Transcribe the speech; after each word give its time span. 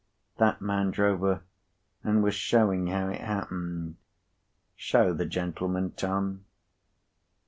That 0.39 0.61
man 0.63 0.89
drove 0.89 1.19
her, 1.19 1.43
and 2.03 2.23
was 2.23 2.33
showing 2.33 2.87
how 2.87 3.09
it 3.09 3.21
happened. 3.21 3.97
Show 4.75 5.13
the 5.13 5.27
gentleman, 5.27 5.91
Tom." 5.91 6.45